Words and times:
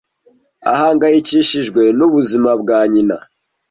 Ahangayikishijwe 0.71 1.81
n'ubuzima 1.97 2.51
bwa 2.61 2.79
nyina. 2.91 3.17